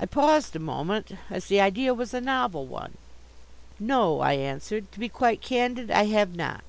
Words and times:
I 0.00 0.06
paused 0.06 0.56
a 0.56 0.58
moment, 0.58 1.10
as 1.28 1.44
the 1.48 1.60
idea 1.60 1.92
was 1.92 2.14
a 2.14 2.22
novel 2.22 2.64
one. 2.66 2.96
"No," 3.78 4.20
I 4.20 4.32
answered, 4.32 4.90
"to 4.92 4.98
be 4.98 5.10
quite 5.10 5.42
candid, 5.42 5.90
I 5.90 6.04
have 6.04 6.34
not." 6.34 6.64